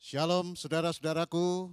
[0.00, 1.68] Shalom saudara-saudaraku.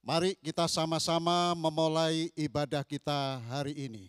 [0.00, 4.08] Mari kita sama-sama memulai ibadah kita hari ini.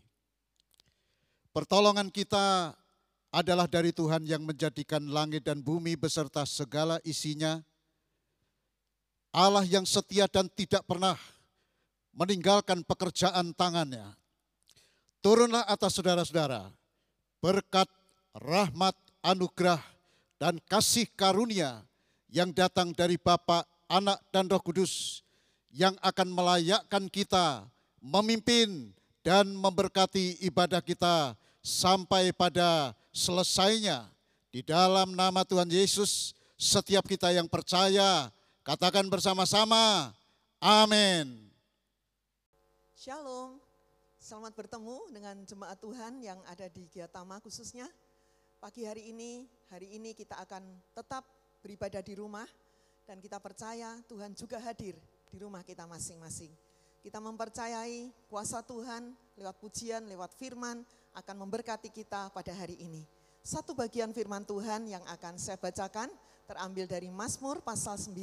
[1.52, 2.72] Pertolongan kita
[3.28, 7.60] adalah dari Tuhan yang menjadikan langit dan bumi beserta segala isinya.
[9.36, 11.20] Allah yang setia dan tidak pernah
[12.16, 14.16] meninggalkan pekerjaan tangannya.
[15.20, 16.72] Turunlah atas saudara-saudara
[17.44, 17.92] berkat,
[18.32, 18.96] rahmat,
[19.28, 19.84] anugerah,
[20.40, 21.84] dan kasih karunia
[22.38, 25.26] yang datang dari Bapa, Anak, dan Roh Kudus
[25.74, 27.66] yang akan melayakkan kita
[27.98, 28.94] memimpin
[29.26, 31.34] dan memberkati ibadah kita
[31.66, 34.06] sampai pada selesainya.
[34.54, 38.30] Di dalam nama Tuhan Yesus setiap kita yang percaya
[38.62, 40.14] katakan bersama-sama
[40.62, 41.50] amin.
[42.94, 43.58] Shalom,
[44.22, 47.90] selamat bertemu dengan jemaat Tuhan yang ada di Giatama khususnya.
[48.58, 50.66] Pagi hari ini, hari ini kita akan
[50.98, 51.37] tetap
[51.68, 52.48] beribadah di rumah
[53.04, 54.96] dan kita percaya Tuhan juga hadir
[55.28, 56.48] di rumah kita masing-masing.
[57.04, 63.04] Kita mempercayai kuasa Tuhan lewat pujian, lewat firman akan memberkati kita pada hari ini.
[63.44, 66.08] Satu bagian firman Tuhan yang akan saya bacakan
[66.48, 68.16] terambil dari Mazmur pasal 9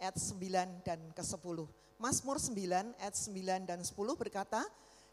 [0.00, 1.68] ayat 9 dan ke-10.
[2.00, 4.64] Mazmur 9 ayat 9 dan 10 berkata,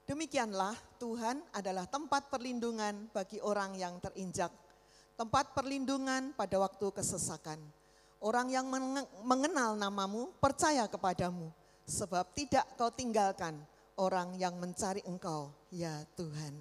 [0.07, 0.71] Demikianlah
[1.03, 4.55] Tuhan adalah tempat perlindungan bagi orang yang terinjak,
[5.17, 7.57] tempat perlindungan pada waktu kesesakan.
[8.21, 8.65] Orang yang
[9.25, 11.49] mengenal namamu percaya kepadamu,
[11.85, 13.57] sebab tidak kau tinggalkan
[13.97, 16.53] orang yang mencari engkau, ya Tuhan.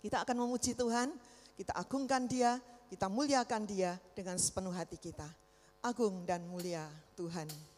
[0.00, 1.12] Kita akan memuji Tuhan,
[1.56, 5.28] kita agungkan dia, kita muliakan dia dengan sepenuh hati kita.
[5.84, 7.71] Agung dan mulia Tuhan.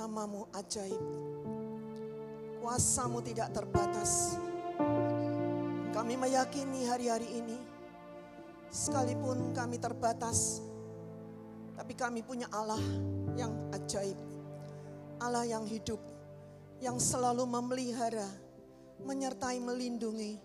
[0.00, 0.96] Namamu ajaib.
[2.64, 4.40] Kuasamu tidak terbatas.
[5.92, 7.60] Kami meyakini hari-hari ini.
[8.72, 10.64] Sekalipun kami terbatas.
[11.76, 12.80] Tapi kami punya Allah
[13.36, 14.16] yang ajaib.
[15.20, 16.00] Allah yang hidup.
[16.80, 18.24] Yang selalu memelihara
[19.04, 20.40] menyertai, melindungi,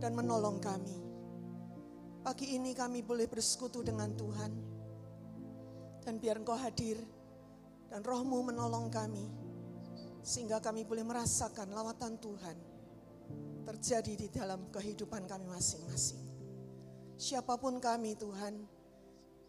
[0.00, 0.96] dan menolong kami.
[2.24, 4.52] Pagi ini kami boleh bersekutu dengan Tuhan.
[6.08, 7.17] Dan biar Engkau hadir
[7.88, 9.26] dan rohmu menolong kami.
[10.24, 12.56] Sehingga kami boleh merasakan lawatan Tuhan
[13.68, 16.24] terjadi di dalam kehidupan kami masing-masing.
[17.18, 18.54] Siapa pun kami Tuhan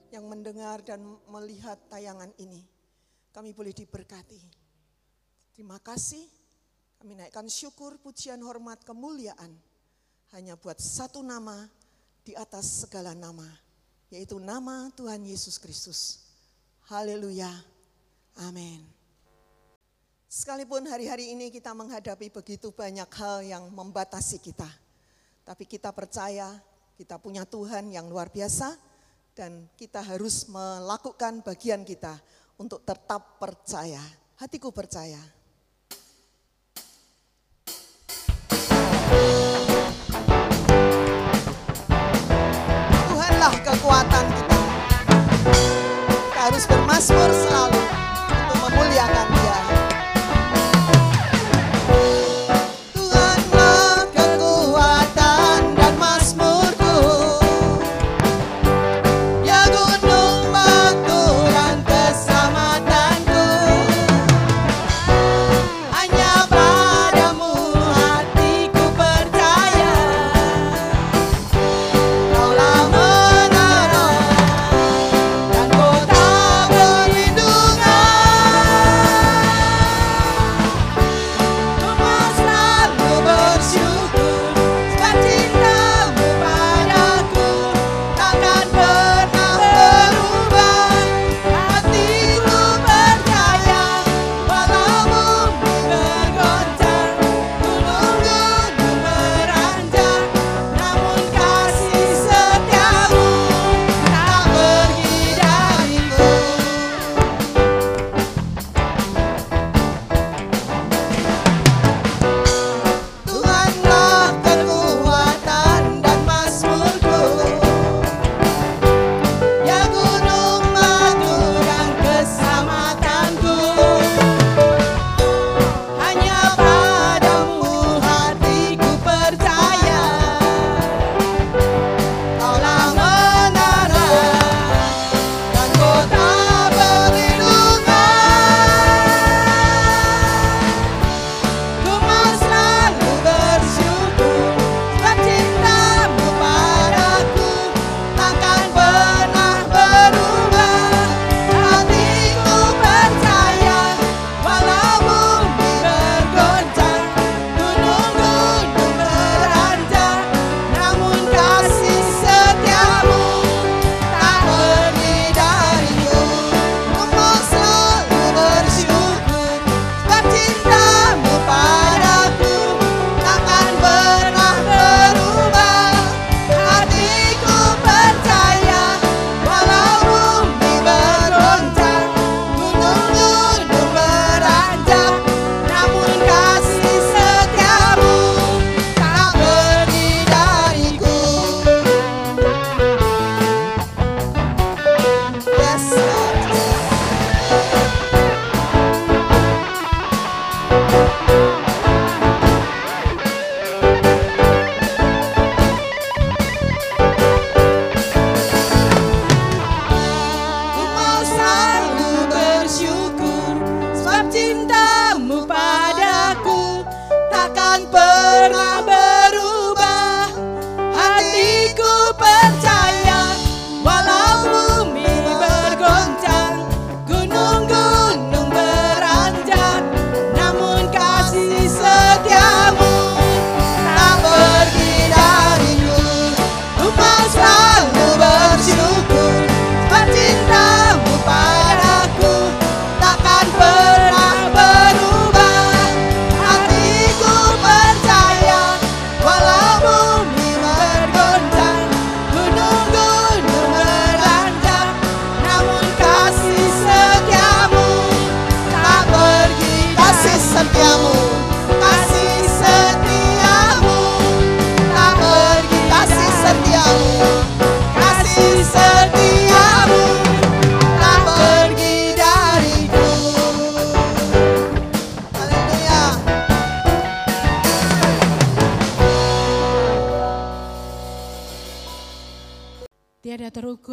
[0.09, 2.65] yang mendengar dan melihat tayangan ini,
[3.31, 4.41] kami boleh diberkati.
[5.53, 6.25] Terima kasih.
[6.99, 9.55] Kami naikkan syukur, pujian, hormat, kemuliaan
[10.35, 11.71] hanya buat satu nama
[12.27, 13.47] di atas segala nama,
[14.11, 16.27] yaitu nama Tuhan Yesus Kristus.
[16.91, 17.78] Haleluya.
[18.39, 18.79] Amin.
[20.29, 24.69] Sekalipun hari-hari ini kita menghadapi begitu banyak hal yang membatasi kita,
[25.43, 26.55] tapi kita percaya
[26.95, 28.77] kita punya Tuhan yang luar biasa
[29.35, 32.15] dan kita harus melakukan bagian kita
[32.55, 33.99] untuk tetap percaya.
[34.39, 35.19] Hatiku percaya.
[43.07, 44.59] Tuhanlah kekuatan kita.
[46.07, 47.78] Kita harus bermasmur selalu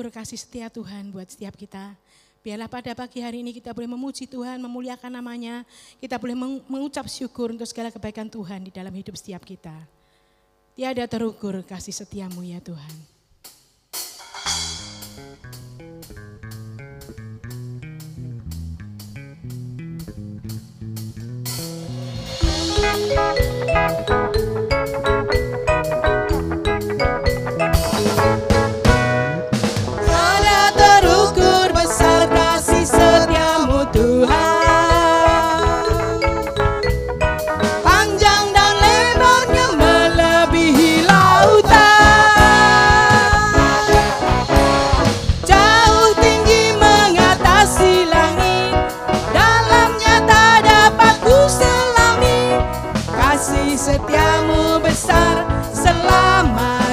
[0.06, 1.90] Terukur kasih setia Tuhan buat setiap kita.
[2.38, 5.66] Biarlah pada pagi hari ini kita boleh memuji Tuhan, memuliakan namanya.
[5.98, 6.38] Kita boleh
[6.70, 9.74] mengucap syukur untuk segala kebaikan Tuhan di dalam hidup setiap kita.
[10.78, 12.94] Tiada terukur kasih setiamu ya Tuhan.
[54.78, 56.85] besar selama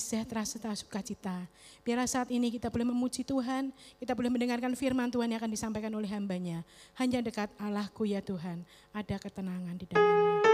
[0.00, 1.48] sejahtera serta sukacita.
[1.80, 5.92] Biarlah saat ini kita boleh memuji Tuhan, kita boleh mendengarkan firman Tuhan yang akan disampaikan
[5.96, 6.62] oleh hambanya.
[7.00, 8.62] Hanya dekat Allahku ya Tuhan,
[8.92, 10.48] ada ketenangan di dalamnya.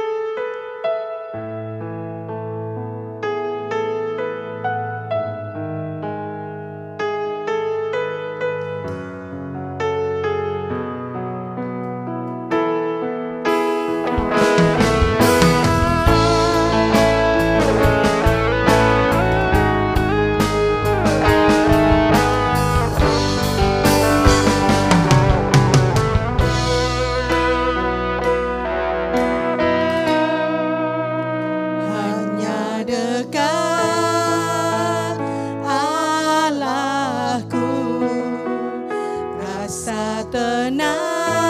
[40.44, 41.43] Biarlah tenang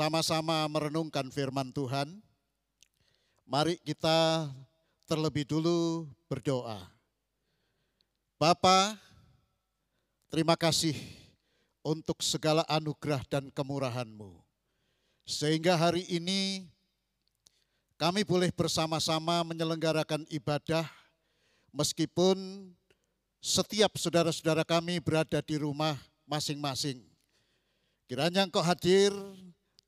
[0.00, 2.24] sama-sama merenungkan firman Tuhan,
[3.44, 4.48] mari kita
[5.04, 6.88] terlebih dulu berdoa.
[8.40, 8.96] Bapa,
[10.32, 10.96] terima kasih
[11.84, 14.40] untuk segala anugerah dan kemurahan-Mu.
[15.28, 16.64] Sehingga hari ini
[18.00, 20.88] kami boleh bersama-sama menyelenggarakan ibadah
[21.76, 22.72] meskipun
[23.36, 27.04] setiap saudara-saudara kami berada di rumah masing-masing.
[28.08, 29.12] Kiranya Engkau hadir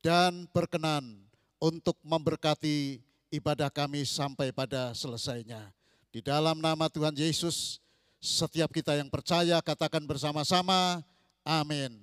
[0.02, 1.22] dan berkenan
[1.62, 2.98] untuk memberkati
[3.30, 5.70] ibadah kami sampai pada selesainya.
[6.12, 7.78] Di dalam nama Tuhan Yesus,
[8.18, 11.00] setiap kita yang percaya katakan bersama-sama,
[11.46, 11.96] amin.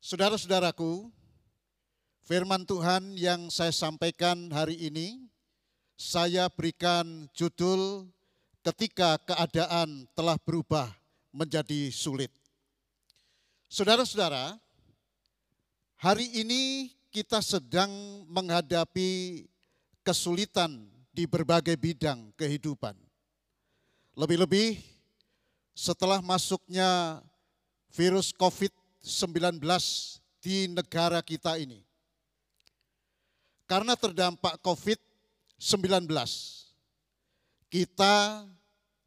[0.00, 1.12] Saudara-saudaraku,
[2.24, 5.22] firman Tuhan yang saya sampaikan hari ini,
[5.94, 8.08] saya berikan judul
[8.64, 10.90] ketika keadaan telah berubah
[11.30, 12.32] menjadi sulit.
[13.70, 14.63] Saudara-saudara,
[16.04, 17.88] hari ini kita sedang
[18.28, 19.40] menghadapi
[20.04, 22.92] kesulitan di berbagai bidang kehidupan.
[24.12, 24.84] Lebih-lebih
[25.72, 27.24] setelah masuknya
[27.88, 29.64] virus COVID-19
[30.44, 31.80] di negara kita ini.
[33.64, 36.04] karena terdampak COVID-19,
[37.72, 38.44] kita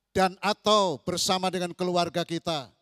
[0.09, 2.73] dan atau bersama dengan keluarga kita,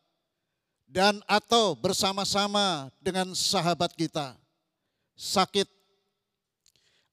[0.85, 4.37] dan atau bersama-sama dengan sahabat kita
[5.15, 5.67] sakit.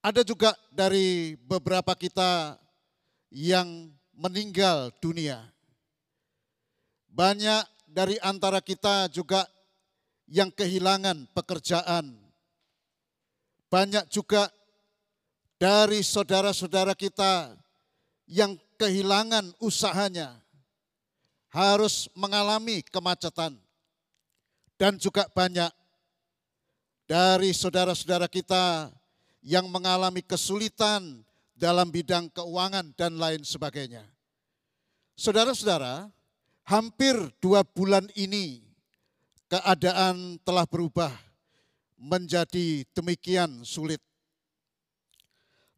[0.02, 2.58] Ada juga dari beberapa kita
[3.30, 5.46] yang meninggal dunia.
[7.06, 9.46] Banyak dari antara kita juga
[10.26, 12.18] yang kehilangan pekerjaan.
[13.70, 14.50] Banyak juga
[15.56, 17.54] dari saudara-saudara kita
[18.26, 20.41] yang kehilangan usahanya,
[21.52, 23.54] harus mengalami kemacetan.
[24.80, 25.70] Dan juga banyak
[27.06, 28.90] dari saudara-saudara kita
[29.44, 31.22] yang mengalami kesulitan
[31.54, 34.02] dalam bidang keuangan dan lain sebagainya.
[35.14, 36.10] Saudara-saudara,
[36.66, 38.64] hampir dua bulan ini
[39.46, 41.12] keadaan telah berubah
[42.00, 44.00] menjadi demikian sulit.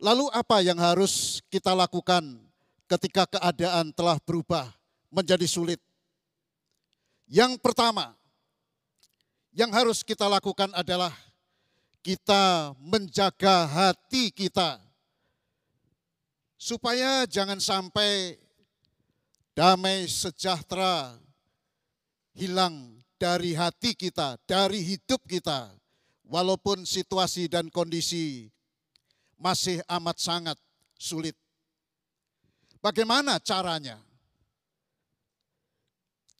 [0.01, 2.41] Lalu apa yang harus kita lakukan
[2.89, 4.71] ketika keadaan telah berubah
[5.15, 5.79] menjadi sulit?
[7.31, 8.13] Yang pertama,
[9.55, 11.15] yang harus kita lakukan adalah
[12.03, 14.83] kita menjaga hati kita
[16.59, 18.37] supaya jangan sampai
[19.55, 21.17] damai sejahtera
[22.35, 25.71] hilang dari hati kita, dari hidup kita,
[26.27, 28.51] walaupun situasi dan kondisi
[29.39, 30.59] masih amat sangat
[30.99, 31.39] sulit.
[32.83, 33.97] Bagaimana caranya?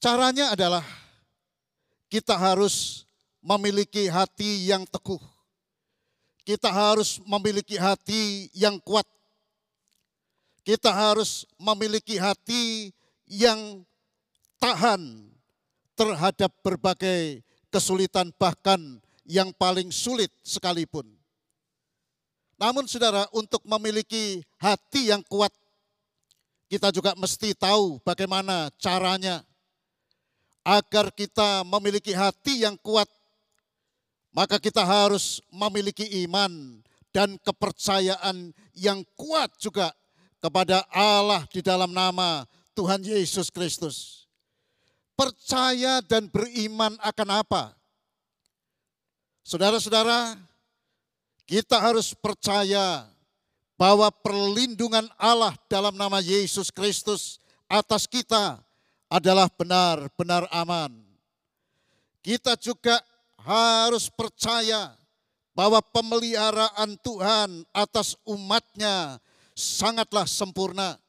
[0.05, 0.85] Caranya adalah
[2.13, 3.09] kita harus
[3.41, 5.17] memiliki hati yang teguh.
[6.45, 9.09] Kita harus memiliki hati yang kuat.
[10.61, 12.93] Kita harus memiliki hati
[13.25, 13.81] yang
[14.61, 15.25] tahan
[15.97, 17.41] terhadap berbagai
[17.73, 21.09] kesulitan bahkan yang paling sulit sekalipun.
[22.61, 25.49] Namun saudara untuk memiliki hati yang kuat
[26.69, 29.41] kita juga mesti tahu bagaimana caranya
[30.65, 33.05] agar kita memiliki hati yang kuat
[34.33, 36.81] maka kita harus memiliki iman
[37.13, 39.93] dan kepercayaan yang kuat juga
[40.41, 42.43] kepada Allah di dalam nama
[42.75, 44.25] Tuhan Yesus Kristus
[45.15, 47.63] percaya dan beriman akan apa?
[49.41, 50.35] Saudara-saudara,
[51.47, 53.07] kita harus percaya
[53.79, 57.39] bahwa perlindungan Allah dalam nama Yesus Kristus
[57.71, 58.59] atas kita
[59.15, 60.91] adalah benar-benar aman.
[62.19, 62.99] Kita juga
[63.39, 64.91] harus percaya
[65.55, 69.23] bahwa pemeliharaan Tuhan atas umatnya
[69.55, 70.99] sangatlah sempurna.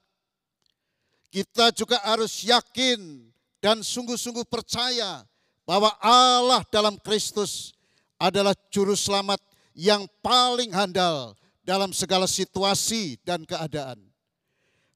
[1.35, 3.27] Kita juga harus yakin
[3.59, 5.27] dan sungguh-sungguh percaya
[5.67, 7.75] bahwa Allah dalam Kristus
[8.23, 9.43] adalah juru selamat
[9.75, 11.35] yang paling handal
[11.67, 14.06] dalam segala situasi dan keadaan.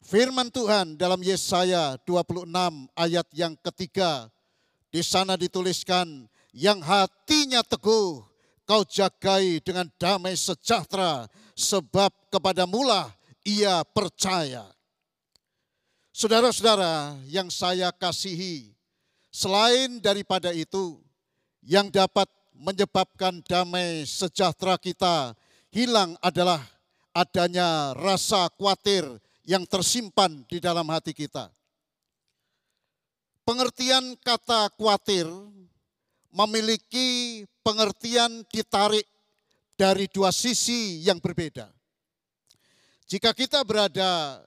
[0.00, 2.48] Firman Tuhan dalam Yesaya 26
[2.96, 4.32] ayat yang ketiga,
[4.88, 6.24] di sana dituliskan,
[6.56, 8.24] yang hatinya teguh,
[8.64, 13.12] kau jagai dengan damai sejahtera, sebab kepada mula
[13.44, 14.72] ia percaya.
[16.10, 18.72] Saudara-saudara yang saya kasihi,
[19.28, 20.96] selain daripada itu,
[21.60, 25.36] yang dapat menyebabkan damai sejahtera kita
[25.68, 26.60] hilang adalah
[27.12, 29.06] adanya rasa khawatir
[29.44, 31.48] yang tersimpan di dalam hati kita.
[33.44, 35.26] Pengertian kata khawatir
[36.30, 39.06] memiliki pengertian ditarik
[39.74, 41.72] dari dua sisi yang berbeda.
[43.10, 44.44] Jika kita berada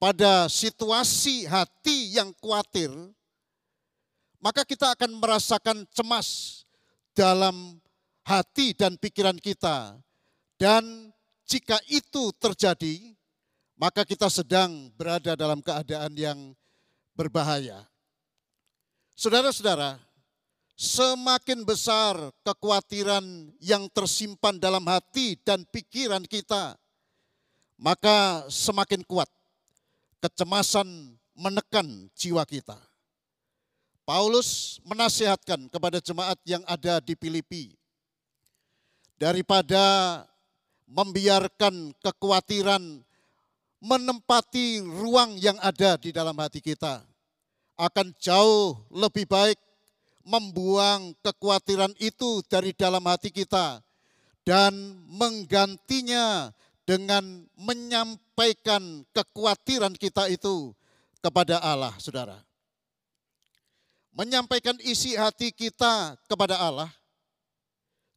[0.00, 2.88] pada situasi hati yang khawatir,
[4.40, 6.62] maka kita akan merasakan cemas
[7.12, 7.80] dalam
[8.22, 9.96] hati dan pikiran kita.
[10.56, 11.12] Dan
[11.44, 13.15] jika itu terjadi,
[13.76, 16.38] maka kita sedang berada dalam keadaan yang
[17.12, 17.84] berbahaya.
[19.16, 20.00] Saudara-saudara,
[20.76, 23.24] semakin besar kekhawatiran
[23.60, 26.76] yang tersimpan dalam hati dan pikiran kita,
[27.80, 29.28] maka semakin kuat
[30.20, 32.76] kecemasan menekan jiwa kita.
[34.08, 37.76] Paulus menasihatkan kepada jemaat yang ada di Filipi,
[39.18, 40.24] daripada
[40.86, 43.05] membiarkan kekhawatiran
[43.80, 47.04] menempati ruang yang ada di dalam hati kita,
[47.76, 49.60] akan jauh lebih baik
[50.26, 53.78] membuang kekhawatiran itu dari dalam hati kita
[54.42, 54.74] dan
[55.06, 56.50] menggantinya
[56.86, 60.72] dengan menyampaikan kekhawatiran kita itu
[61.22, 62.38] kepada Allah, saudara.
[64.16, 66.88] Menyampaikan isi hati kita kepada Allah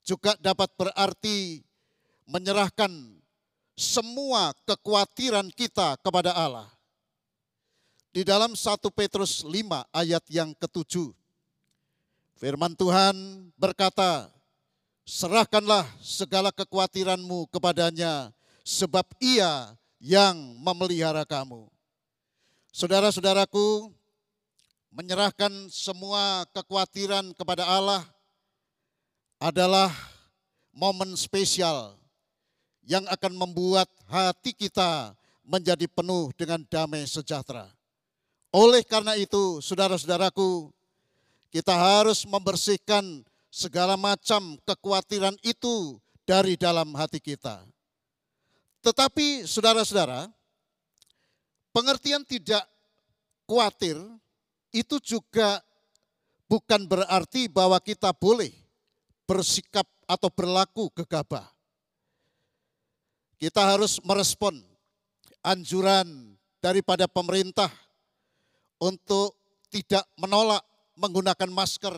[0.08, 1.60] juga dapat berarti
[2.24, 3.19] menyerahkan
[3.80, 6.68] semua kekhawatiran kita kepada Allah.
[8.12, 9.56] Di dalam 1 Petrus 5
[9.96, 11.16] ayat yang ketujuh,
[12.36, 13.16] firman Tuhan
[13.56, 14.28] berkata,
[15.08, 18.36] serahkanlah segala kekhawatiranmu kepadanya,
[18.68, 19.72] sebab ia
[20.04, 21.72] yang memelihara kamu.
[22.76, 23.96] Saudara-saudaraku,
[24.92, 28.04] menyerahkan semua kekhawatiran kepada Allah
[29.40, 29.94] adalah
[30.74, 31.99] momen spesial
[32.90, 35.14] yang akan membuat hati kita
[35.46, 37.70] menjadi penuh dengan damai sejahtera.
[38.50, 40.74] Oleh karena itu, saudara-saudaraku,
[41.54, 43.22] kita harus membersihkan
[43.54, 47.62] segala macam kekhawatiran itu dari dalam hati kita.
[48.82, 50.26] Tetapi saudara-saudara,
[51.70, 52.66] pengertian tidak
[53.46, 54.02] khawatir
[54.74, 55.62] itu juga
[56.50, 58.50] bukan berarti bahwa kita boleh
[59.30, 61.59] bersikap atau berlaku gegabah
[63.40, 64.60] kita harus merespon
[65.40, 67.72] anjuran daripada pemerintah
[68.84, 69.40] untuk
[69.72, 70.60] tidak menolak
[71.00, 71.96] menggunakan masker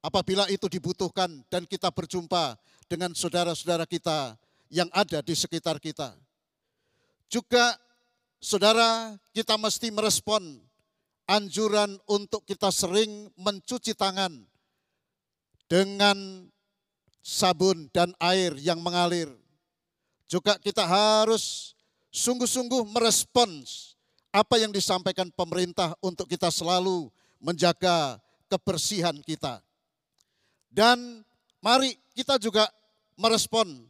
[0.00, 2.56] apabila itu dibutuhkan dan kita berjumpa
[2.88, 4.40] dengan saudara-saudara kita
[4.72, 6.16] yang ada di sekitar kita.
[7.28, 7.76] Juga
[8.40, 10.56] saudara kita mesti merespon
[11.28, 14.32] anjuran untuk kita sering mencuci tangan
[15.68, 16.48] dengan
[17.20, 19.41] sabun dan air yang mengalir
[20.32, 21.76] juga kita harus
[22.08, 24.00] sungguh-sungguh merespons
[24.32, 28.16] apa yang disampaikan pemerintah untuk kita selalu menjaga
[28.48, 29.60] kebersihan kita.
[30.72, 31.20] Dan
[31.60, 32.64] mari kita juga
[33.20, 33.84] merespon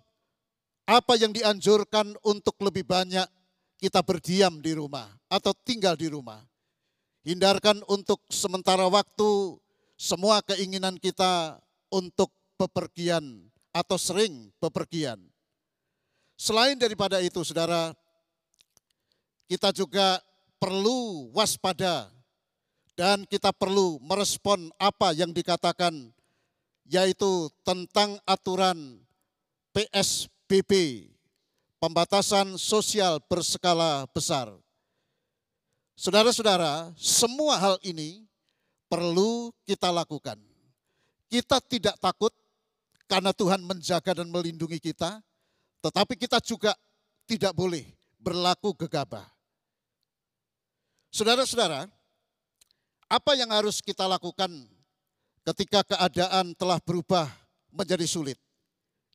[0.82, 3.30] apa yang dianjurkan untuk lebih banyak
[3.78, 6.42] kita berdiam di rumah atau tinggal di rumah.
[7.22, 9.62] Hindarkan untuk sementara waktu
[9.94, 15.31] semua keinginan kita untuk bepergian atau sering bepergian.
[16.42, 17.94] Selain daripada itu, saudara,
[19.46, 20.18] kita juga
[20.58, 22.10] perlu waspada
[22.98, 26.10] dan kita perlu merespon apa yang dikatakan,
[26.82, 28.98] yaitu tentang aturan
[29.70, 31.06] PSBB,
[31.78, 34.50] pembatasan sosial berskala besar.
[35.94, 38.26] Saudara-saudara, semua hal ini
[38.90, 40.42] perlu kita lakukan.
[41.30, 42.34] Kita tidak takut
[43.06, 45.22] karena Tuhan menjaga dan melindungi kita,
[45.82, 46.72] tetapi kita juga
[47.26, 47.82] tidak boleh
[48.22, 49.26] berlaku gegabah.
[51.12, 51.90] Saudara-saudara,
[53.10, 54.48] apa yang harus kita lakukan
[55.44, 57.28] ketika keadaan telah berubah
[57.68, 58.38] menjadi sulit?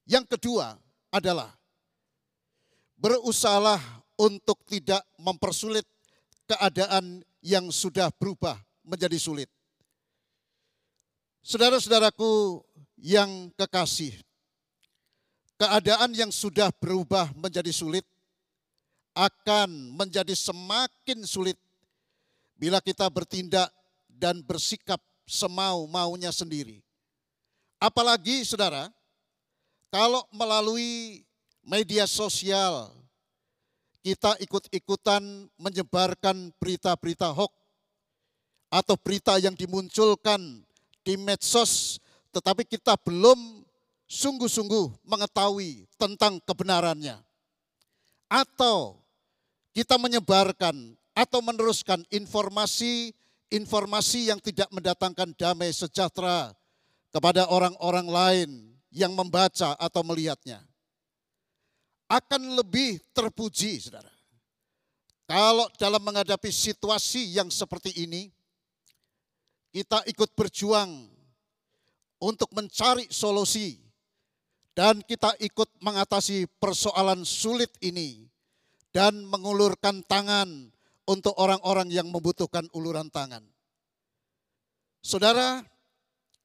[0.06, 0.77] Yang kedua
[1.10, 1.49] adalah
[2.99, 3.82] berusahalah
[4.19, 5.88] untuk tidak mempersulit
[6.45, 9.49] keadaan yang sudah berubah menjadi sulit.
[11.47, 12.60] Saudara-saudaraku
[12.99, 14.13] yang kekasih,
[15.58, 18.06] keadaan yang sudah berubah menjadi sulit
[19.17, 21.58] akan menjadi semakin sulit
[22.58, 23.74] bila kita bertindak
[24.06, 26.82] dan bersikap semau-maunya sendiri.
[27.82, 28.89] Apalagi saudara,
[29.89, 31.26] kalau melalui
[31.65, 32.93] media sosial
[34.06, 37.54] kita ikut-ikutan menyebarkan berita-berita hoax
[38.72, 40.63] atau berita yang dimunculkan
[41.04, 42.00] di medsos
[42.32, 43.66] tetapi kita belum
[44.08, 47.22] sungguh-sungguh mengetahui tentang kebenarannya.
[48.28, 49.00] Atau
[49.76, 56.56] kita menyebarkan atau meneruskan informasi-informasi yang tidak mendatangkan damai sejahtera
[57.12, 60.67] kepada orang-orang lain yang membaca atau melihatnya.
[62.08, 64.08] Akan lebih terpuji, saudara.
[65.28, 68.32] Kalau dalam menghadapi situasi yang seperti ini,
[69.76, 71.12] kita ikut berjuang
[72.24, 73.87] untuk mencari solusi
[74.77, 78.29] dan kita ikut mengatasi persoalan sulit ini
[78.93, 80.69] dan mengulurkan tangan
[81.09, 83.41] untuk orang-orang yang membutuhkan uluran tangan.
[85.01, 85.65] Saudara,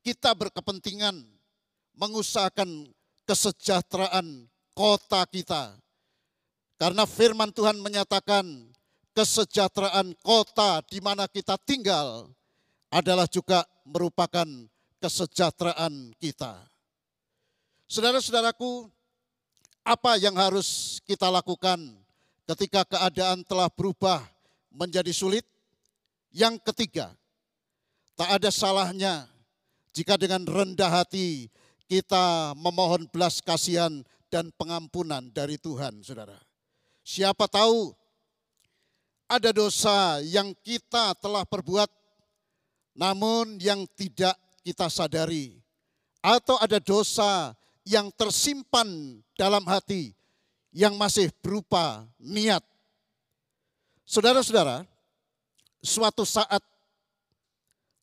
[0.00, 1.20] kita berkepentingan
[1.92, 2.88] mengusahakan
[3.28, 5.76] kesejahteraan kota kita.
[6.80, 8.48] Karena firman Tuhan menyatakan
[9.12, 12.32] kesejahteraan kota di mana kita tinggal
[12.88, 14.48] adalah juga merupakan
[15.04, 16.71] kesejahteraan kita.
[17.92, 18.88] Saudara-saudaraku,
[19.84, 21.76] apa yang harus kita lakukan
[22.48, 24.24] ketika keadaan telah berubah
[24.72, 25.44] menjadi sulit?
[26.32, 27.12] Yang ketiga,
[28.16, 29.28] tak ada salahnya
[29.92, 31.52] jika dengan rendah hati
[31.84, 34.00] kita memohon belas kasihan
[34.32, 36.40] dan pengampunan dari Tuhan, saudara.
[37.04, 37.92] Siapa tahu
[39.28, 41.92] ada dosa yang kita telah perbuat,
[42.96, 44.32] namun yang tidak
[44.64, 45.60] kita sadari,
[46.24, 47.52] atau ada dosa
[47.83, 50.14] yang tersimpan dalam hati
[50.72, 52.64] yang masih berupa niat.
[54.06, 54.87] Saudara-saudara,
[55.85, 56.62] suatu saat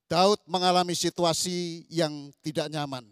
[0.09, 3.05] Daud mengalami situasi yang tidak nyaman.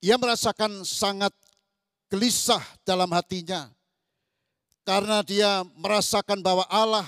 [0.00, 1.32] Ia merasakan sangat
[2.08, 3.68] gelisah dalam hatinya
[4.88, 7.04] karena dia merasakan bahwa Allah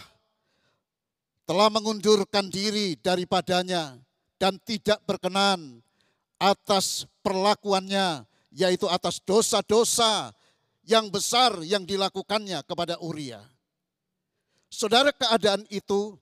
[1.48, 3.96] telah mengundurkan diri daripadanya
[4.36, 5.80] dan tidak berkenan
[6.42, 10.34] atas perlakuannya, yaitu atas dosa-dosa
[10.82, 13.38] yang besar yang dilakukannya kepada Uria.
[14.66, 16.18] Saudara keadaan itu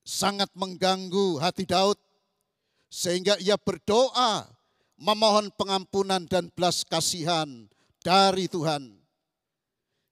[0.00, 2.00] sangat mengganggu hati Daud
[2.88, 4.48] sehingga ia berdoa
[4.96, 7.68] memohon pengampunan dan belas kasihan
[8.00, 8.96] dari Tuhan.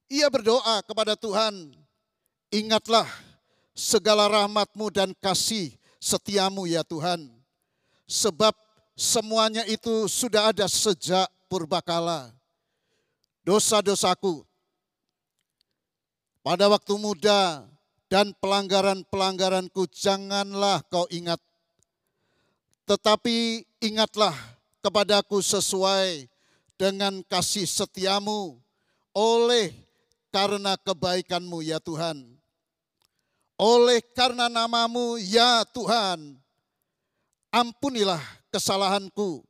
[0.05, 1.73] Ia berdoa kepada Tuhan,
[2.53, 3.09] ingatlah
[3.73, 7.33] segala rahmatmu dan kasih setiamu ya Tuhan.
[8.05, 8.53] Sebab
[8.95, 12.31] semuanya itu sudah ada sejak purbakala.
[13.45, 14.41] Dosa-dosaku
[16.41, 17.61] pada waktu muda
[18.09, 21.37] dan pelanggaran-pelanggaranku janganlah kau ingat.
[22.89, 24.33] Tetapi ingatlah
[24.81, 26.25] kepadaku sesuai
[26.73, 28.57] dengan kasih setiamu
[29.13, 29.73] oleh
[30.33, 32.23] karena kebaikanmu ya Tuhan.
[33.55, 36.35] Oleh karena namamu ya Tuhan,
[37.55, 38.19] ampunilah
[38.55, 39.43] kesalahanku,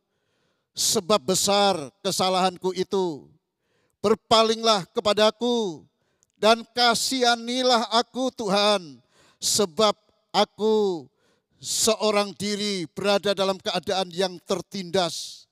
[0.74, 3.30] sebab besar kesalahanku itu.
[4.01, 5.86] Berpalinglah kepadaku
[6.41, 8.97] dan kasihanilah aku Tuhan,
[9.38, 9.93] sebab
[10.34, 11.06] aku
[11.62, 15.45] seorang diri berada dalam keadaan yang tertindas.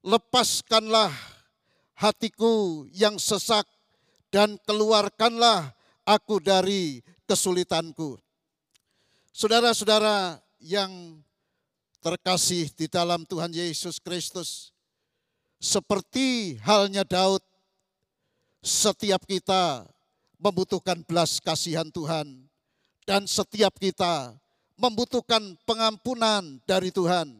[0.00, 1.12] Lepaskanlah
[2.00, 3.68] hatiku yang sesak
[4.32, 5.76] dan keluarkanlah
[6.08, 8.16] aku dari kesulitanku.
[9.32, 11.20] Saudara-saudara yang
[12.00, 14.72] terkasih di dalam Tuhan Yesus Kristus,
[15.60, 17.44] seperti halnya Daud,
[18.64, 19.84] setiap kita
[20.40, 22.48] membutuhkan belas kasihan Tuhan.
[23.04, 24.32] Dan setiap kita
[24.80, 27.36] membutuhkan pengampunan dari Tuhan.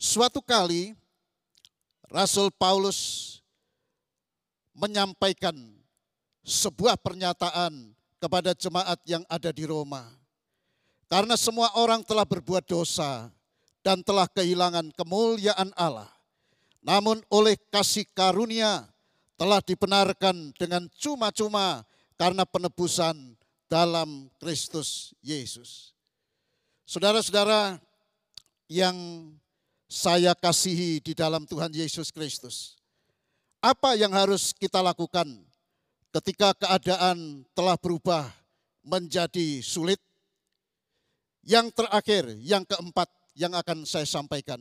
[0.00, 0.96] Suatu kali
[2.06, 3.40] Rasul Paulus
[4.76, 5.56] menyampaikan
[6.46, 10.15] sebuah pernyataan kepada jemaat yang ada di Roma.
[11.06, 13.30] Karena semua orang telah berbuat dosa
[13.86, 16.10] dan telah kehilangan kemuliaan Allah.
[16.82, 18.82] Namun oleh kasih karunia
[19.38, 21.86] telah dibenarkan dengan cuma-cuma
[22.18, 23.38] karena penebusan
[23.70, 25.94] dalam Kristus Yesus.
[26.86, 27.78] Saudara-saudara
[28.66, 28.94] yang
[29.86, 32.74] saya kasihi di dalam Tuhan Yesus Kristus.
[33.62, 35.26] Apa yang harus kita lakukan
[36.10, 38.26] ketika keadaan telah berubah
[38.82, 39.98] menjadi sulit?
[41.46, 43.06] Yang terakhir, yang keempat
[43.38, 44.58] yang akan saya sampaikan.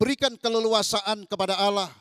[0.00, 1.92] Berikan keleluasaan kepada Allah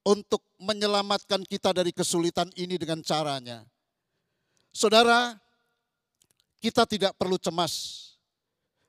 [0.00, 3.68] untuk menyelamatkan kita dari kesulitan ini dengan caranya.
[4.72, 5.36] Saudara,
[6.56, 8.16] kita tidak perlu cemas,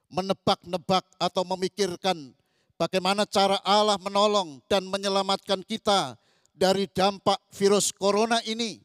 [0.08, 2.32] menebak-nebak atau memikirkan
[2.80, 6.16] bagaimana cara Allah menolong dan menyelamatkan kita
[6.56, 8.80] dari dampak virus corona ini.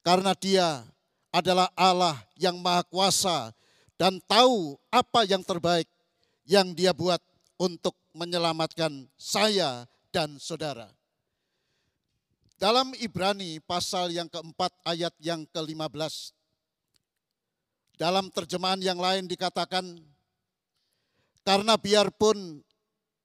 [0.00, 0.88] Karena dia
[1.28, 3.52] adalah Allah yang maha kuasa
[3.98, 5.90] dan tahu apa yang terbaik
[6.46, 7.18] yang dia buat
[7.58, 9.84] untuk menyelamatkan saya
[10.14, 10.88] dan saudara.
[12.58, 16.34] Dalam Ibrani pasal yang keempat ayat yang ke-15.
[17.98, 19.82] Dalam terjemahan yang lain dikatakan,
[21.42, 22.62] karena biarpun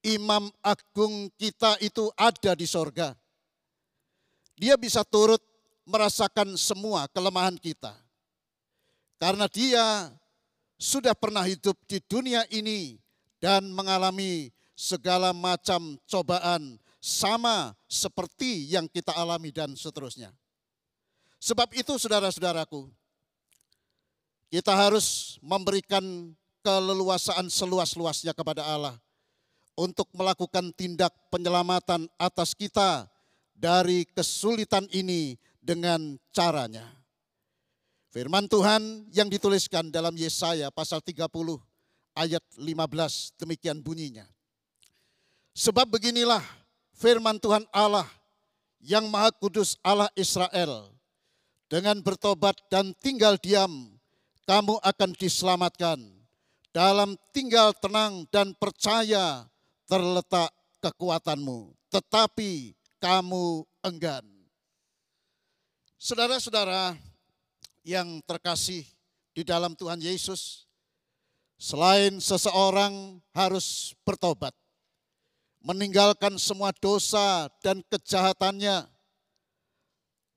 [0.01, 3.13] imam agung kita itu ada di sorga,
[4.57, 5.41] dia bisa turut
[5.85, 7.93] merasakan semua kelemahan kita.
[9.21, 10.13] Karena dia
[10.83, 12.99] sudah pernah hidup di dunia ini
[13.39, 20.35] dan mengalami segala macam cobaan sama seperti yang kita alami dan seterusnya.
[21.39, 22.91] Sebab itu saudara-saudaraku,
[24.51, 26.03] kita harus memberikan
[26.59, 28.95] keleluasaan seluas-luasnya kepada Allah
[29.79, 33.07] untuk melakukan tindak penyelamatan atas kita
[33.55, 37.02] dari kesulitan ini dengan caranya.
[38.13, 41.25] Firman Tuhan yang dituliskan dalam Yesaya pasal 30
[42.13, 44.29] ayat 15 demikian bunyinya.
[45.57, 46.45] Sebab beginilah
[46.93, 48.05] firman Tuhan Allah
[48.85, 50.93] yang maha kudus Allah Israel.
[51.65, 53.97] Dengan bertobat dan tinggal diam,
[54.45, 55.97] kamu akan diselamatkan.
[56.69, 59.49] Dalam tinggal tenang dan percaya
[59.89, 60.53] terletak
[60.85, 61.73] kekuatanmu.
[61.89, 64.25] Tetapi kamu enggan.
[65.97, 66.93] Saudara-saudara
[67.83, 68.87] yang terkasih
[69.35, 70.65] di dalam Tuhan Yesus,
[71.59, 74.51] selain seseorang harus bertobat,
[75.63, 78.87] meninggalkan semua dosa dan kejahatannya,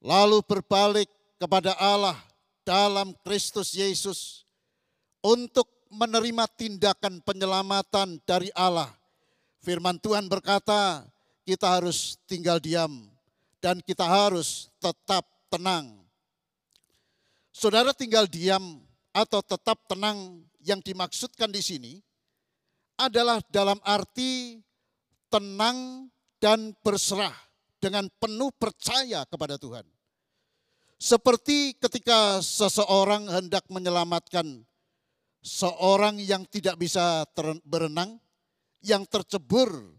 [0.02, 2.18] lalu berbalik kepada Allah
[2.66, 4.46] dalam Kristus Yesus
[5.22, 8.90] untuk menerima tindakan penyelamatan dari Allah.
[9.62, 11.06] Firman Tuhan berkata,
[11.46, 13.06] kita harus tinggal diam
[13.58, 16.05] dan kita harus tetap tenang.
[17.56, 18.84] Saudara tinggal diam
[19.16, 21.92] atau tetap tenang yang dimaksudkan di sini
[23.00, 24.60] adalah dalam arti
[25.32, 27.32] tenang dan berserah
[27.80, 29.88] dengan penuh percaya kepada Tuhan.
[31.00, 34.60] Seperti ketika seseorang hendak menyelamatkan
[35.40, 37.24] seorang yang tidak bisa
[37.64, 38.20] berenang,
[38.84, 39.96] yang tercebur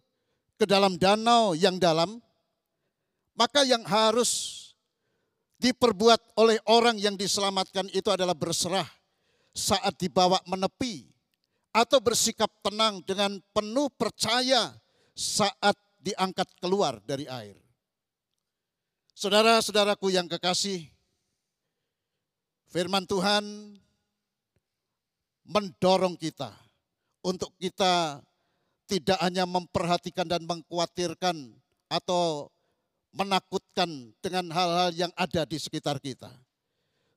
[0.61, 2.21] ke dalam danau yang dalam,
[3.33, 4.56] maka yang harus
[5.57, 8.85] diperbuat oleh orang yang diselamatkan itu adalah berserah
[9.57, 11.09] saat dibawa menepi
[11.73, 14.73] atau bersikap tenang dengan penuh percaya
[15.17, 17.57] saat diangkat keluar dari air.
[19.17, 20.85] Saudara-saudaraku yang kekasih,
[22.69, 23.41] firman Tuhan
[25.41, 26.53] mendorong kita
[27.25, 28.21] untuk kita
[28.85, 31.33] tidak hanya memperhatikan dan mengkhawatirkan
[31.89, 32.53] atau
[33.17, 36.29] menakutkan dengan hal-hal yang ada di sekitar kita.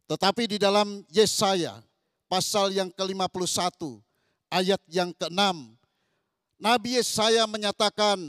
[0.09, 1.85] Tetapi di dalam Yesaya
[2.27, 4.01] pasal yang ke-51
[4.51, 5.77] ayat yang ke-6
[6.61, 8.21] Nabi Yesaya menyatakan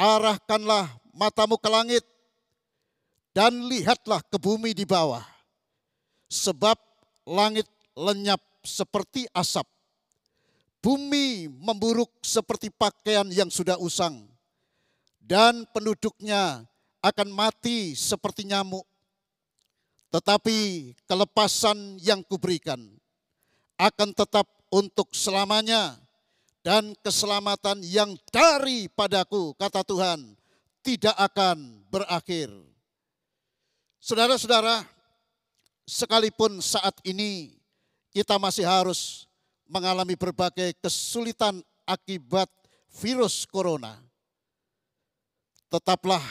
[0.00, 2.04] arahkanlah matamu ke langit
[3.36, 5.20] dan lihatlah ke bumi di bawah.
[6.32, 6.80] Sebab
[7.28, 9.68] langit lenyap seperti asap.
[10.80, 14.24] Bumi memburuk seperti pakaian yang sudah usang.
[15.20, 16.64] Dan penduduknya
[17.04, 18.88] akan mati seperti nyamuk.
[20.08, 22.80] Tetapi kelepasan yang kuberikan
[23.76, 26.00] akan tetap untuk selamanya.
[26.64, 30.32] Dan keselamatan yang daripadaku, kata Tuhan,
[30.80, 32.48] tidak akan berakhir.
[34.00, 34.80] Saudara-saudara,
[35.84, 37.60] sekalipun saat ini
[38.16, 39.28] kita masih harus
[39.68, 42.48] mengalami berbagai kesulitan akibat
[42.96, 44.00] virus corona,
[45.68, 46.24] tetaplah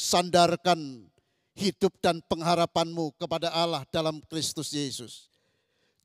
[0.00, 1.04] sandarkan
[1.52, 5.28] hidup dan pengharapanmu kepada Allah dalam Kristus Yesus.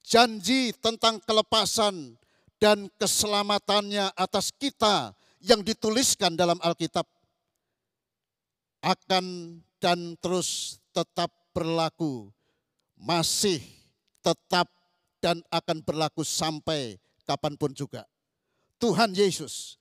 [0.03, 2.19] Janji tentang kelepasan
[2.59, 7.07] dan keselamatannya atas kita yang dituliskan dalam Alkitab
[8.83, 12.29] akan dan terus tetap berlaku,
[12.99, 13.63] masih
[14.19, 14.67] tetap
[15.23, 18.05] dan akan berlaku sampai kapan pun juga.
[18.77, 19.79] Tuhan Yesus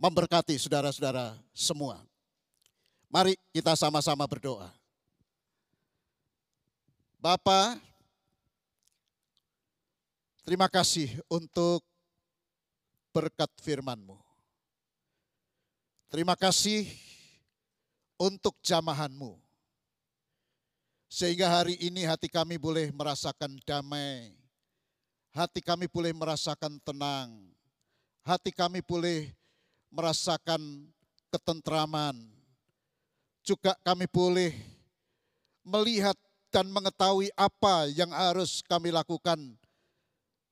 [0.00, 2.00] memberkati saudara-saudara semua.
[3.08, 4.68] Mari kita sama-sama berdoa.
[7.18, 7.80] Bapa,
[10.44, 11.82] terima kasih untuk
[13.10, 14.14] berkat firman-Mu.
[16.08, 16.86] Terima kasih
[18.20, 19.48] untuk jamahan-Mu
[21.08, 24.36] sehingga hari ini hati kami boleh merasakan damai.
[25.32, 27.32] Hati kami boleh merasakan tenang.
[28.28, 29.32] Hati kami boleh
[29.88, 30.60] merasakan
[31.32, 32.37] ketentraman.
[33.48, 34.52] Juga kami boleh
[35.64, 36.12] melihat
[36.52, 39.40] dan mengetahui apa yang harus kami lakukan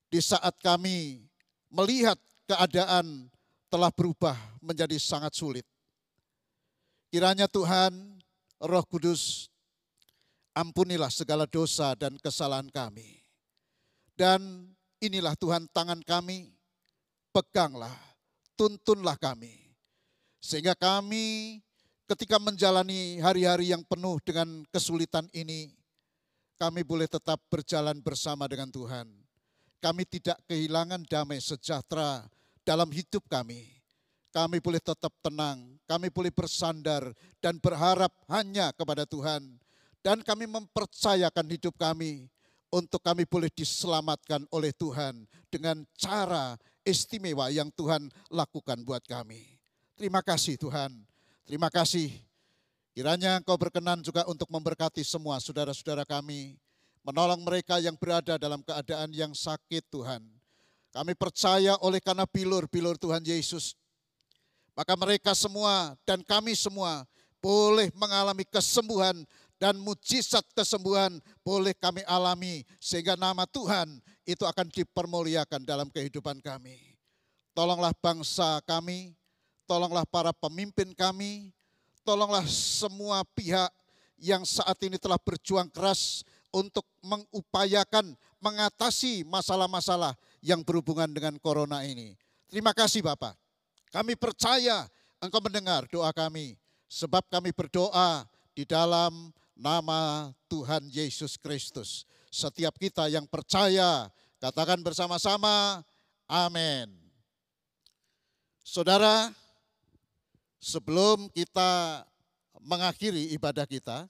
[0.09, 1.29] di saat kami
[1.69, 2.17] melihat
[2.49, 3.29] keadaan
[3.69, 4.33] telah berubah
[4.65, 5.69] menjadi sangat sulit.
[7.13, 7.93] Kiranya Tuhan,
[8.65, 9.53] Roh Kudus
[10.57, 13.21] ampunilah segala dosa dan kesalahan kami.
[14.17, 14.73] Dan
[15.05, 16.49] inilah Tuhan tangan kami,
[17.29, 17.93] peganglah,
[18.57, 19.53] tuntunlah kami.
[20.41, 21.61] Sehingga kami
[22.07, 25.75] ketika menjalani hari-hari yang penuh dengan kesulitan ini,
[26.57, 29.11] kami boleh tetap berjalan bersama dengan Tuhan.
[29.83, 32.25] Kami tidak kehilangan damai sejahtera
[32.65, 33.77] dalam hidup kami.
[34.33, 37.09] Kami boleh tetap tenang, kami boleh bersandar
[37.41, 39.57] dan berharap hanya kepada Tuhan
[40.07, 42.31] dan kami mempercayakan hidup kami
[42.71, 46.55] untuk kami boleh diselamatkan oleh Tuhan dengan cara
[46.87, 49.43] istimewa yang Tuhan lakukan buat kami.
[49.99, 50.95] Terima kasih Tuhan.
[51.47, 52.11] Terima kasih.
[52.91, 56.59] Kiranya Engkau berkenan juga untuk memberkati semua saudara-saudara kami.
[57.07, 60.27] Menolong mereka yang berada dalam keadaan yang sakit Tuhan.
[60.91, 63.79] Kami percaya oleh karena bilur-bilur Tuhan Yesus.
[64.75, 67.07] Maka mereka semua dan kami semua
[67.39, 69.23] boleh mengalami kesembuhan
[69.55, 76.99] dan mujizat kesembuhan boleh kami alami sehingga nama Tuhan itu akan dipermuliakan dalam kehidupan kami.
[77.55, 79.15] Tolonglah bangsa kami,
[79.67, 81.51] tolonglah para pemimpin kami,
[82.07, 83.69] tolonglah semua pihak
[84.17, 92.17] yang saat ini telah berjuang keras untuk mengupayakan mengatasi masalah-masalah yang berhubungan dengan corona ini.
[92.49, 93.35] Terima kasih Bapak.
[93.91, 94.87] Kami percaya
[95.21, 96.55] Engkau mendengar doa kami.
[96.87, 98.23] Sebab kami berdoa
[98.55, 102.07] di dalam nama Tuhan Yesus Kristus.
[102.31, 104.07] Setiap kita yang percaya,
[104.39, 105.83] katakan bersama-sama,
[106.31, 106.93] amin.
[108.63, 109.33] Saudara,
[110.61, 112.03] sebelum kita
[112.63, 114.09] mengakhiri ibadah kita,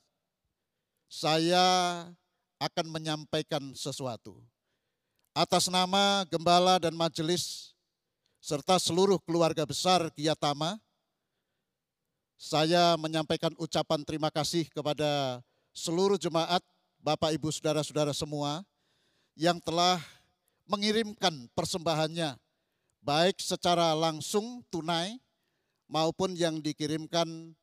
[1.07, 1.65] saya
[2.59, 4.41] akan menyampaikan sesuatu.
[5.37, 7.77] Atas nama gembala dan majelis,
[8.41, 10.81] serta seluruh keluarga besar Kiatama,
[12.37, 15.41] saya menyampaikan ucapan terima kasih kepada
[15.77, 16.65] seluruh jemaat,
[17.01, 18.65] Bapak, Ibu, Saudara-saudara semua
[19.37, 20.01] yang telah
[20.65, 22.37] mengirimkan persembahannya,
[23.05, 25.21] baik secara langsung tunai
[25.87, 27.55] maupun yang dikirimkan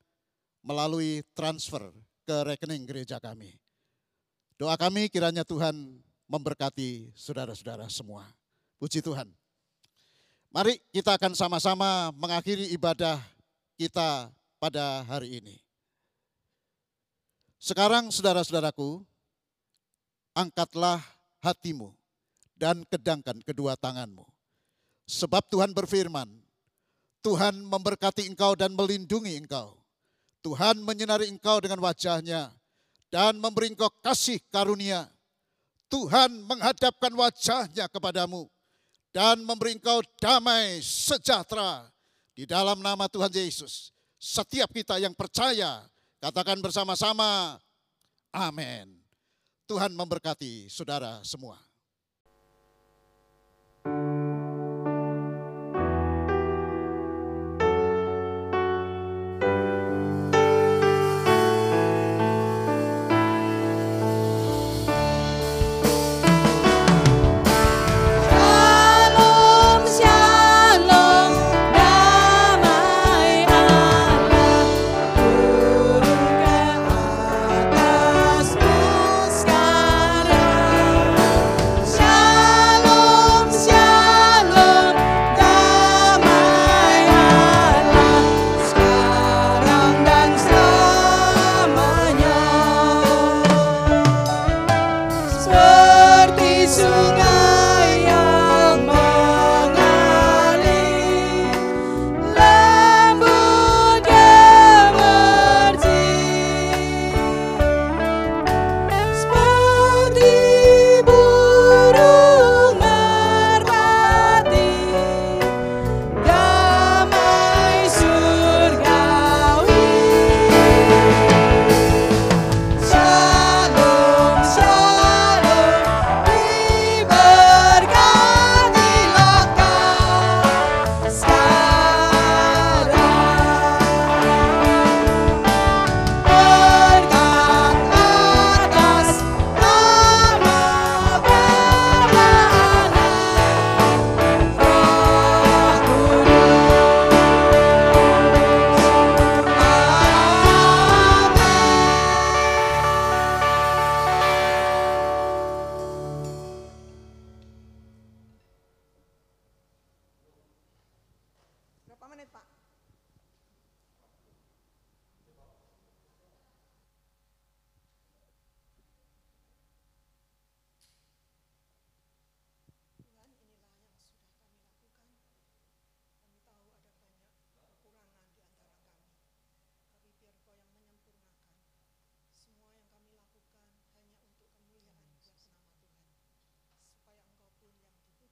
[0.63, 1.91] melalui transfer
[2.23, 3.55] ke rekening gereja kami.
[4.55, 8.23] Doa kami kiranya Tuhan memberkati saudara-saudara semua.
[8.79, 9.27] Puji Tuhan.
[10.53, 13.17] Mari kita akan sama-sama mengakhiri ibadah
[13.75, 14.29] kita
[14.61, 15.57] pada hari ini.
[17.63, 19.07] Sekarang saudara-saudaraku,
[20.35, 20.99] angkatlah
[21.39, 21.95] hatimu
[22.59, 24.27] dan kedangkan kedua tanganmu.
[25.07, 26.42] Sebab Tuhan berfirman,
[27.23, 29.79] Tuhan memberkati engkau dan melindungi engkau.
[30.43, 32.51] Tuhan menyinari engkau dengan wajahnya
[33.07, 35.07] dan memberi engkau kasih karunia
[35.93, 38.49] Tuhan menghadapkan wajahnya kepadamu
[39.13, 41.85] dan memberi engkau damai sejahtera
[42.33, 43.93] di dalam nama Tuhan Yesus.
[44.17, 45.85] Setiap kita yang percaya,
[46.17, 47.61] katakan bersama-sama,
[48.33, 48.89] amin.
[49.69, 51.61] Tuhan memberkati saudara semua.